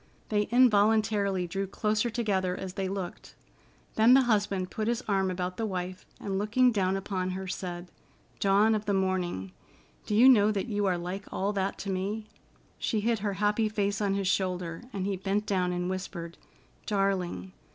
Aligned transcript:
They 0.29 0.47
involuntarily 0.51 1.45
drew 1.45 1.67
closer 1.67 2.09
together 2.09 2.57
as 2.57 2.73
they 2.73 2.87
looked. 2.87 3.35
Then 3.93 4.15
the 4.15 4.23
husband 4.23 4.71
put 4.71 4.87
his 4.87 5.03
arm 5.03 5.29
about 5.29 5.57
the 5.57 5.65
wife 5.67 6.07
and, 6.19 6.39
looking 6.39 6.71
down 6.71 6.97
upon 6.97 7.29
her, 7.29 7.47
said: 7.47 7.91
"Dawn 8.39 8.73
of 8.73 8.85
the 8.87 8.95
Morning, 8.95 9.51
do 10.07 10.15
you 10.15 10.27
know 10.27 10.51
that 10.51 10.65
you 10.65 10.87
are 10.87 10.97
like 10.97 11.31
all 11.31 11.53
that 11.53 11.77
to 11.77 11.91
me?" 11.91 12.25
She 12.79 13.01
hid 13.01 13.19
her 13.19 13.33
happy 13.33 13.69
face 13.69 14.01
on 14.01 14.15
his 14.15 14.27
shoulder, 14.27 14.81
and 14.91 15.05
he 15.05 15.17
bent 15.17 15.45
down 15.45 15.71
and 15.71 15.87
whispered: 15.87 16.39
"Darling! 16.87 17.53